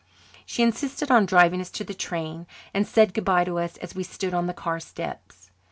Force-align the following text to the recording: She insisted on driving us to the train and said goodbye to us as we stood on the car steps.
She 0.47 0.63
insisted 0.63 1.11
on 1.11 1.27
driving 1.27 1.61
us 1.61 1.69
to 1.69 1.83
the 1.83 1.93
train 1.93 2.47
and 2.73 2.87
said 2.87 3.13
goodbye 3.13 3.43
to 3.43 3.59
us 3.59 3.77
as 3.77 3.93
we 3.93 4.01
stood 4.01 4.33
on 4.33 4.47
the 4.47 4.51
car 4.55 4.79
steps. 4.79 5.51